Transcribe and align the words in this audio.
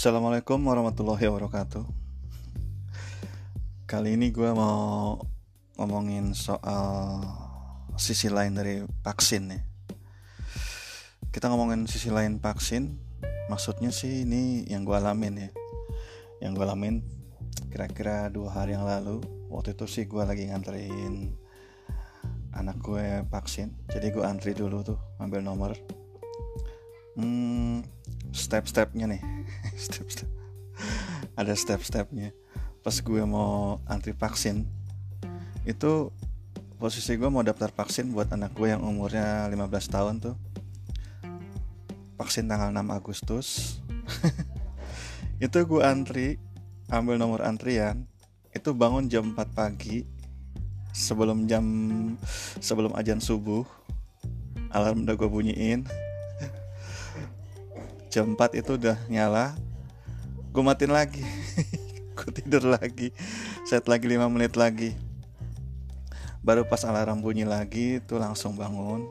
Assalamualaikum 0.00 0.64
warahmatullahi 0.64 1.28
wabarakatuh. 1.28 1.84
Kali 3.84 4.16
ini 4.16 4.32
gue 4.32 4.48
mau 4.48 5.20
ngomongin 5.76 6.32
soal 6.32 7.20
sisi 8.00 8.32
lain 8.32 8.56
dari 8.56 8.80
vaksin 9.04 9.52
ya. 9.52 9.60
Kita 11.28 11.52
ngomongin 11.52 11.84
sisi 11.84 12.08
lain 12.08 12.40
vaksin 12.40 12.96
Maksudnya 13.52 13.92
sih 13.92 14.24
ini 14.24 14.64
yang 14.72 14.88
gue 14.88 14.96
alamin 14.96 15.36
ya. 15.36 15.50
Yang 16.48 16.52
gue 16.56 16.64
alamin 16.64 17.04
kira-kira 17.68 18.32
dua 18.32 18.56
hari 18.56 18.72
yang 18.72 18.88
lalu 18.88 19.20
Waktu 19.52 19.76
itu 19.76 19.84
sih 19.84 20.08
gue 20.08 20.24
lagi 20.24 20.48
nganterin 20.48 21.28
anak 22.56 22.80
gue 22.80 23.28
vaksin. 23.28 23.76
Jadi 23.92 24.16
gue 24.16 24.24
antri 24.24 24.56
dulu 24.56 24.80
tuh 24.80 24.96
ambil 25.20 25.44
nomor. 25.44 25.76
Hmm, 27.20 27.49
step-stepnya 28.50 29.06
nih. 29.06 29.22
Step-step. 29.86 30.26
Ada 31.38 31.54
step-stepnya. 31.54 32.34
Pas 32.82 32.98
gue 32.98 33.22
mau 33.22 33.78
antri 33.86 34.10
vaksin 34.10 34.66
itu 35.62 36.10
posisi 36.82 37.14
gue 37.14 37.30
mau 37.30 37.46
daftar 37.46 37.70
vaksin 37.70 38.10
buat 38.10 38.26
anak 38.34 38.58
gue 38.58 38.74
yang 38.74 38.82
umurnya 38.82 39.46
15 39.46 39.94
tahun 39.94 40.14
tuh. 40.18 40.34
Vaksin 42.18 42.50
tanggal 42.50 42.74
6 42.74 42.90
Agustus. 42.90 43.78
Itu 45.44 45.62
gue 45.64 45.80
antri 45.86 46.42
ambil 46.90 47.22
nomor 47.22 47.46
antrian. 47.46 48.10
Itu 48.50 48.74
bangun 48.74 49.06
jam 49.06 49.30
4 49.30 49.46
pagi 49.54 50.02
sebelum 50.90 51.46
jam 51.46 51.62
sebelum 52.58 52.90
ajan 52.98 53.22
subuh 53.22 53.62
alarm 54.74 55.06
udah 55.06 55.14
gue 55.14 55.28
bunyiin 55.30 55.86
jam 58.10 58.34
4 58.34 58.58
itu 58.58 58.74
udah 58.74 58.98
nyala. 59.06 59.54
Gue 60.50 60.66
matiin 60.66 60.90
lagi. 60.90 61.22
Gue 62.18 62.30
tidur 62.34 62.66
lagi. 62.66 63.14
Set 63.62 63.86
lagi 63.86 64.10
5 64.10 64.26
menit 64.26 64.58
lagi. 64.58 64.98
Baru 66.42 66.66
pas 66.66 66.82
alarm 66.82 67.22
bunyi 67.22 67.46
lagi 67.46 68.02
tuh 68.02 68.18
langsung 68.18 68.58
bangun. 68.58 69.06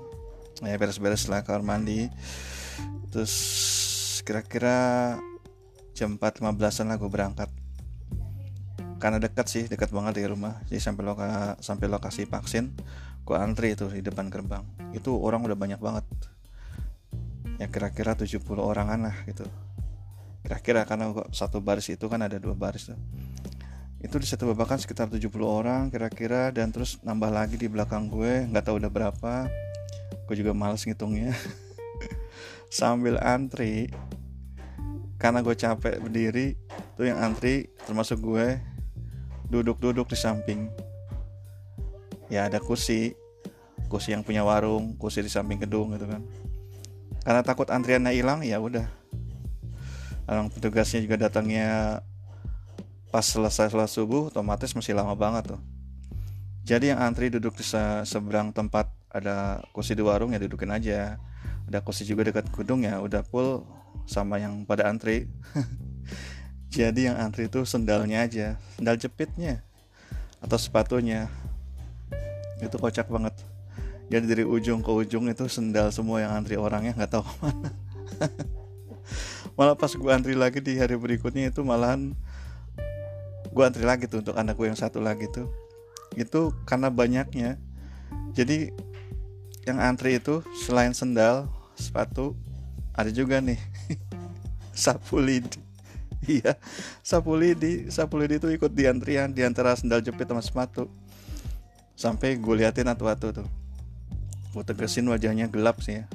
Ya 0.60 0.76
beres-beres 0.76 1.32
lah 1.32 1.48
kamar 1.48 1.64
mandi. 1.64 2.12
Terus 3.16 3.34
kira-kira 4.28 5.16
jam 5.96 6.20
4.15an 6.20 6.92
lah 6.92 6.98
gue 7.00 7.10
berangkat. 7.10 7.50
Karena 9.00 9.16
dekat 9.16 9.48
sih 9.48 9.64
dekat 9.72 9.96
banget 9.96 10.20
di 10.20 10.28
rumah. 10.28 10.60
Jadi 10.68 10.84
sampai 10.84 11.04
loka 11.08 11.56
sampai 11.64 11.88
lokasi 11.88 12.28
vaksin 12.28 12.76
gue 13.24 13.38
antri 13.38 13.80
itu 13.80 13.88
di 13.88 14.04
depan 14.04 14.28
gerbang. 14.28 14.68
Itu 14.92 15.16
orang 15.24 15.48
udah 15.48 15.56
banyak 15.56 15.80
banget 15.80 16.04
ya 17.60 17.68
kira-kira 17.68 18.16
70 18.16 18.40
orangan 18.56 19.12
lah 19.12 19.16
gitu. 19.28 19.44
Kira-kira 20.40 20.88
karena 20.88 21.12
satu 21.36 21.60
baris 21.60 21.92
itu 21.92 22.08
kan 22.08 22.24
ada 22.24 22.40
dua 22.40 22.56
baris 22.56 22.88
tuh. 22.88 22.96
Itu 24.00 24.16
di 24.16 24.24
satu 24.24 24.56
babakan 24.56 24.80
sekitar 24.80 25.12
70 25.12 25.28
orang 25.44 25.92
kira-kira 25.92 26.56
dan 26.56 26.72
terus 26.72 27.04
nambah 27.04 27.28
lagi 27.28 27.60
di 27.60 27.68
belakang 27.68 28.08
gue 28.08 28.48
nggak 28.48 28.64
tahu 28.64 28.80
udah 28.80 28.88
berapa. 28.88 29.52
Gue 30.24 30.36
juga 30.40 30.56
males 30.56 30.88
ngitungnya. 30.88 31.36
Sambil 32.72 33.20
antri 33.20 33.92
karena 35.20 35.44
gue 35.44 35.52
capek 35.52 36.00
berdiri 36.00 36.56
tuh 36.96 37.12
yang 37.12 37.20
antri 37.20 37.68
termasuk 37.84 38.24
gue 38.24 38.56
duduk-duduk 39.52 40.08
di 40.08 40.16
samping. 40.16 40.72
Ya 42.32 42.48
ada 42.48 42.64
kursi. 42.64 43.12
Kursi 43.92 44.16
yang 44.16 44.24
punya 44.24 44.48
warung 44.48 44.96
kursi 44.96 45.20
di 45.20 45.28
samping 45.34 45.60
gedung 45.60 45.92
gitu 45.98 46.08
kan 46.08 46.24
karena 47.30 47.46
takut 47.46 47.70
antriannya 47.70 48.10
hilang 48.10 48.42
ya 48.42 48.58
udah. 48.58 48.90
Orang 50.26 50.50
petugasnya 50.50 51.06
juga 51.06 51.30
datangnya 51.30 52.02
pas 53.14 53.22
selesai 53.22 53.70
sholat 53.70 53.86
subuh 53.86 54.34
otomatis 54.34 54.74
masih 54.74 54.98
lama 54.98 55.14
banget 55.14 55.54
tuh. 55.54 55.62
Jadi 56.66 56.90
yang 56.90 56.98
antri 56.98 57.30
duduk 57.30 57.54
di 57.54 57.62
seberang 58.02 58.50
tempat 58.50 58.90
ada 59.14 59.62
kursi 59.78 59.94
di 59.94 60.02
warung 60.02 60.34
ya 60.34 60.42
dudukin 60.42 60.74
aja. 60.74 61.22
Ada 61.70 61.86
kursi 61.86 62.02
juga 62.02 62.26
dekat 62.26 62.50
gedung 62.50 62.82
ya 62.82 62.98
udah 62.98 63.22
full 63.22 63.62
sama 64.10 64.42
yang 64.42 64.66
pada 64.66 64.90
antri. 64.90 65.30
Jadi 66.74 67.14
yang 67.14 67.18
antri 67.22 67.46
itu 67.46 67.62
sendalnya 67.62 68.26
aja 68.26 68.58
sendal 68.74 68.98
jepitnya 68.98 69.62
atau 70.42 70.58
sepatunya. 70.58 71.30
Itu 72.58 72.82
kocak 72.82 73.06
banget 73.06 73.38
jadi 74.10 74.26
dari 74.26 74.42
ujung 74.42 74.82
ke 74.82 74.90
ujung 74.90 75.30
itu 75.30 75.46
sendal 75.46 75.94
semua 75.94 76.26
yang 76.26 76.34
antri 76.34 76.58
orangnya 76.58 76.98
nggak 76.98 77.14
tahu 77.14 77.24
ke 77.30 77.34
mana. 77.46 77.70
Malah 79.58 79.78
pas 79.78 79.94
gue 79.94 80.10
antri 80.10 80.34
lagi 80.34 80.66
di 80.66 80.82
hari 80.82 80.98
berikutnya 80.98 81.54
itu 81.54 81.62
malahan 81.62 82.18
gue 83.54 83.64
antri 83.64 83.86
lagi 83.86 84.10
tuh 84.10 84.26
untuk 84.26 84.34
anak 84.34 84.58
gue 84.58 84.66
yang 84.66 84.78
satu 84.78 84.98
lagi 84.98 85.30
tuh. 85.30 85.46
Itu 86.18 86.58
karena 86.66 86.90
banyaknya. 86.90 87.62
Jadi 88.34 88.74
yang 89.70 89.78
antri 89.78 90.18
itu 90.18 90.42
selain 90.66 90.98
sendal 90.98 91.46
sepatu 91.78 92.34
ada 92.98 93.14
juga 93.14 93.38
nih. 93.38 93.62
Sapu 94.74 95.22
lidi. 95.22 95.62
Iya 96.26 96.58
sapu 97.00 97.38
lidi. 97.38 97.88
Sapu 97.94 98.20
lidi 98.20 98.42
itu 98.42 98.50
ikut 98.52 98.76
di 98.76 98.90
antrian 98.90 99.32
di 99.32 99.46
antara 99.46 99.72
sendal 99.78 100.02
jepit 100.02 100.26
sama 100.28 100.42
sepatu. 100.42 100.90
Sampai 101.94 102.36
gue 102.42 102.56
liatin 102.60 102.90
atu-atu 102.90 103.44
tuh 103.44 103.59
gue 104.50 104.64
tegesin 104.66 105.06
wajahnya 105.10 105.46
gelap 105.50 105.82
sih 105.86 106.02
ya. 106.02 106.06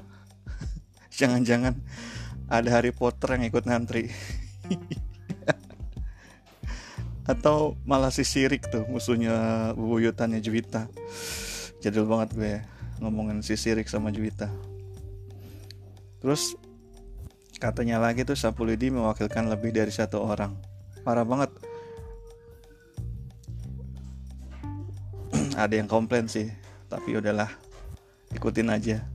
Jangan-jangan 1.19 1.79
ada 2.51 2.69
Harry 2.75 2.91
Potter 2.91 3.39
yang 3.39 3.45
ikut 3.47 3.65
ngantri. 3.65 4.11
Atau 7.31 7.81
malah 7.89 8.13
si 8.13 8.21
Sirik 8.21 8.69
tuh 8.69 8.85
musuhnya 8.85 9.73
bubuyutannya 9.79 10.45
Juwita. 10.45 10.91
Jadul 11.81 12.05
banget 12.05 12.29
gue 12.37 12.51
ya, 12.59 12.61
ngomongin 13.01 13.41
si 13.41 13.57
Sirik 13.57 13.89
sama 13.89 14.13
Juwita. 14.13 14.53
Terus 16.21 16.57
katanya 17.57 17.97
lagi 18.03 18.29
tuh 18.29 18.37
Sapulidi 18.37 18.93
mewakilkan 18.93 19.49
lebih 19.49 19.73
dari 19.73 19.93
satu 19.93 20.21
orang. 20.21 20.53
Parah 21.01 21.25
banget. 21.25 21.49
Ada 25.57 25.81
yang 25.81 25.89
komplain 25.89 26.29
sih 26.29 26.53
tapi 26.95 27.17
udahlah 27.17 27.64
ikutin 28.35 28.69
aja. 28.71 29.07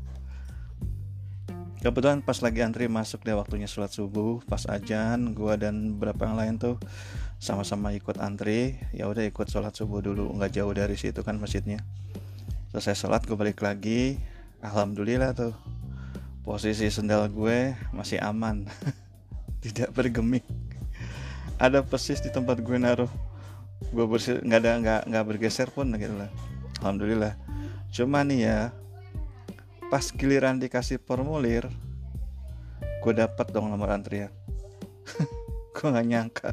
Kebetulan 1.79 2.19
pas 2.19 2.35
lagi 2.43 2.59
antri 2.59 2.91
masuk 2.91 3.23
deh 3.23 3.31
waktunya 3.31 3.63
sholat 3.63 3.95
subuh 3.95 4.43
pas 4.43 4.67
ajan 4.67 5.31
gua 5.31 5.55
dan 5.55 5.95
beberapa 5.95 6.27
yang 6.27 6.35
lain 6.35 6.53
tuh 6.59 6.75
sama-sama 7.39 7.95
ikut 7.95 8.19
antri. 8.19 8.75
Ya 8.91 9.07
udah 9.07 9.23
ikut 9.23 9.47
sholat 9.47 9.71
subuh 9.75 10.03
dulu 10.03 10.27
nggak 10.35 10.59
jauh 10.59 10.73
dari 10.75 10.99
situ 10.99 11.23
kan 11.23 11.39
masjidnya. 11.39 11.79
Selesai 12.75 12.99
sholat 12.99 13.23
gue 13.23 13.37
balik 13.39 13.63
lagi. 13.63 14.19
Alhamdulillah 14.59 15.31
tuh 15.31 15.55
posisi 16.43 16.91
sendal 16.91 17.31
gue 17.31 17.75
masih 17.95 18.19
aman. 18.19 18.67
Tidak 19.63 19.95
bergemik 19.95 20.43
ada 21.59 21.83
persis 21.83 22.23
di 22.23 22.31
tempat 22.31 22.63
gue 22.63 22.77
naruh. 22.79 23.11
Gue 23.91 24.07
bersih 24.07 24.39
nggak 24.39 24.59
ada 24.63 24.71
nggak 24.79 25.01
nggak 25.11 25.25
bergeser 25.27 25.67
pun 25.67 25.91
gitu 25.99 26.15
lah. 26.15 26.31
Alhamdulillah. 26.79 27.35
Cuma 27.91 28.23
nih 28.23 28.47
ya 28.47 28.57
pas 29.89 30.05
giliran 30.13 30.61
dikasih 30.61 31.01
formulir 31.01 31.65
gue 32.99 33.13
dapat 33.15 33.49
dong 33.49 33.71
nomor 33.71 33.95
antrian. 33.95 34.29
Gue 35.75 35.87
nggak 35.87 36.07
nyangka. 36.07 36.49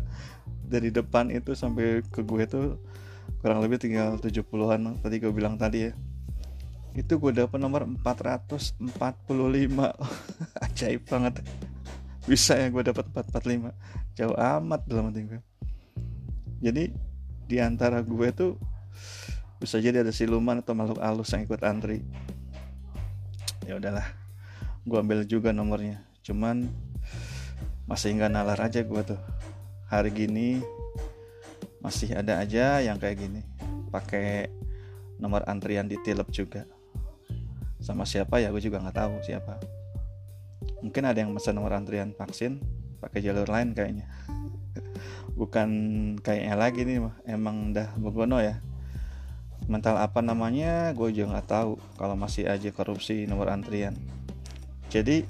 Dari 0.63 0.95
depan 0.95 1.35
itu 1.35 1.59
sampai 1.59 2.07
ke 2.07 2.23
gue 2.23 2.47
tuh 2.47 2.79
kurang 3.43 3.59
lebih 3.59 3.83
tinggal 3.83 4.15
70-an 4.23 5.03
tadi 5.03 5.19
gue 5.19 5.35
bilang 5.35 5.59
tadi 5.59 5.91
ya. 5.91 5.93
Itu 6.95 7.19
gue 7.19 7.35
dapat 7.35 7.59
nomor 7.59 7.83
445 8.07 8.79
ajaib 10.71 11.03
banget. 11.11 11.43
Bisa 12.31 12.55
ya 12.55 12.71
gue 12.71 12.83
dapat 12.87 13.11
445 13.11 13.75
jauh 14.17 14.33
amat 14.33 14.81
dalam 14.89 15.13
hati 15.13 15.29
gue 15.29 15.41
jadi 16.65 16.89
di 17.47 17.57
antara 17.61 18.01
gue 18.01 18.29
tuh 18.33 18.57
bisa 19.61 19.77
jadi 19.77 20.01
ada 20.01 20.13
siluman 20.13 20.65
atau 20.65 20.73
makhluk 20.73 21.01
halus 21.05 21.33
yang 21.37 21.45
ikut 21.45 21.61
antri 21.63 22.01
ya 23.67 23.75
udahlah. 23.77 24.07
Gue 24.87 25.03
ambil 25.03 25.27
juga 25.27 25.51
nomornya. 25.51 26.07
Cuman 26.23 26.71
masih 27.91 28.15
nggak 28.15 28.33
nalar 28.33 28.59
aja 28.63 28.87
gue 28.87 29.03
tuh. 29.03 29.21
Hari 29.91 30.11
gini 30.15 30.63
masih 31.83 32.15
ada 32.15 32.39
aja 32.39 32.79
yang 32.81 32.97
kayak 32.97 33.19
gini. 33.19 33.43
Pakai 33.91 34.47
nomor 35.19 35.43
antrian 35.51 35.91
di 35.91 35.99
tilep 36.07 36.31
juga. 36.31 36.63
Sama 37.83 38.07
siapa 38.07 38.39
ya 38.39 38.55
gue 38.55 38.63
juga 38.63 38.79
nggak 38.79 38.97
tahu 38.97 39.15
siapa. 39.27 39.59
Mungkin 40.87 41.03
ada 41.03 41.19
yang 41.19 41.35
pesan 41.35 41.59
nomor 41.59 41.75
antrian 41.75 42.15
vaksin 42.15 42.63
pakai 43.03 43.27
jalur 43.27 43.51
lain 43.51 43.75
kayaknya. 43.75 44.07
Bukan 45.39 45.69
kayaknya 46.23 46.55
lagi 46.55 46.87
nih 46.87 47.03
emang 47.27 47.75
udah 47.75 47.91
begono 47.99 48.39
ya 48.39 48.63
mental 49.65 49.97
apa 49.97 50.21
namanya 50.21 50.93
gue 50.93 51.09
juga 51.17 51.37
nggak 51.37 51.49
tahu 51.49 51.73
kalau 51.97 52.15
masih 52.15 52.45
aja 52.47 52.69
korupsi 52.71 53.25
nomor 53.25 53.49
antrian. 53.49 53.97
Jadi 54.93 55.25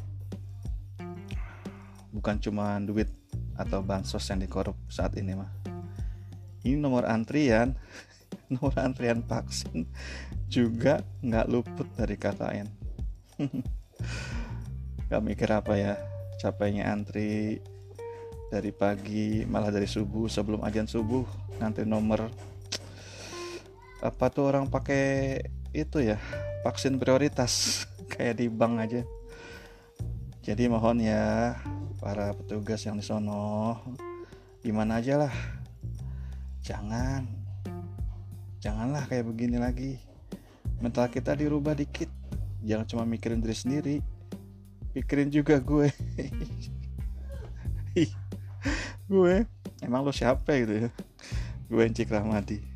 bukan 2.11 2.37
cuma 2.43 2.76
duit 2.82 3.08
atau 3.56 3.81
bansos 3.81 4.26
yang 4.28 4.43
dikorup 4.43 4.76
saat 4.90 5.14
ini 5.17 5.38
mah. 5.38 5.50
Ini 6.67 6.76
nomor 6.76 7.06
antrian 7.06 7.78
nomor 8.52 8.75
antrian 8.78 9.23
vaksin 9.23 9.87
juga 10.46 11.02
nggak 11.23 11.46
luput 11.50 11.88
dari 11.99 12.14
KKN 12.14 12.69
gak 15.11 15.23
mikir 15.23 15.50
apa 15.50 15.75
ya 15.75 15.94
capeknya 16.38 16.90
antri 16.90 17.58
dari 18.46 18.70
pagi 18.70 19.43
malah 19.46 19.75
dari 19.75 19.90
subuh 19.90 20.31
sebelum 20.31 20.62
ajan 20.62 20.87
subuh 20.87 21.26
nanti 21.58 21.82
nomor 21.82 22.31
apa 24.04 24.28
tuh 24.28 24.52
orang 24.52 24.69
pakai 24.69 25.40
itu 25.72 26.04
ya 26.04 26.20
vaksin 26.64 27.00
prioritas 27.00 27.84
kayak 28.12 28.40
di 28.40 28.46
bank 28.48 28.75
aja. 28.82 29.02
Jadi 30.46 30.70
mohon 30.70 31.02
ya 31.02 31.58
para 31.98 32.31
petugas 32.37 32.84
yang 32.87 33.00
di 33.00 33.04
sono 33.04 33.82
gimana 34.62 35.02
aja 35.02 35.26
lah. 35.26 35.34
Jangan 36.62 37.26
janganlah 38.62 39.06
kayak 39.08 39.26
begini 39.26 39.58
lagi. 39.58 39.99
Mental 40.78 41.08
kita 41.08 41.34
dirubah 41.34 41.75
dikit. 41.75 42.12
Jangan 42.66 42.87
cuma 42.87 43.04
mikirin 43.06 43.40
diri 43.40 43.56
sendiri 43.56 43.96
pikirin 44.96 45.28
juga 45.28 45.60
gue. 45.60 45.92
Gue 49.06 49.46
emang 49.84 50.02
lo 50.02 50.10
siapa 50.10 50.56
gitu 50.56 50.88
ya? 50.88 50.90
Gue 51.69 51.84
Encik 51.84 52.08
Rahmadi 52.08 52.75